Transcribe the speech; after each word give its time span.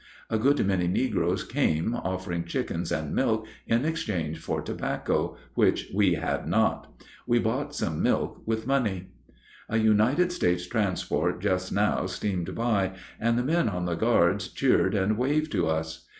A 0.31 0.39
good 0.39 0.65
many 0.65 0.87
negroes 0.87 1.43
came 1.43 1.93
offering 1.93 2.45
chickens 2.45 2.91
and 2.91 3.13
milk 3.13 3.45
in 3.67 3.85
exchange 3.85 4.39
for 4.39 4.59
tobacco, 4.59 5.37
which 5.53 5.89
we 5.93 6.15
had 6.15 6.47
not. 6.47 6.91
We 7.27 7.37
bought 7.37 7.75
some 7.75 8.01
milk 8.01 8.41
with 8.47 8.65
money. 8.65 9.11
A 9.69 9.77
United 9.77 10.31
States 10.31 10.65
transport 10.65 11.39
just 11.39 11.71
now 11.71 12.07
steamed 12.07 12.55
by, 12.55 12.93
and 13.19 13.37
the 13.37 13.43
men 13.43 13.69
on 13.69 13.85
the 13.85 13.93
guards 13.93 14.47
cheered 14.47 14.95
and 14.95 15.19
waved 15.19 15.51
to 15.51 15.67
us. 15.67 16.09